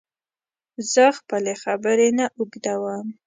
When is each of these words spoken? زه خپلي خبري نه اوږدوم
زه 0.91 1.05
خپلي 1.19 1.53
خبري 1.63 2.09
نه 2.17 2.25
اوږدوم 2.37 3.05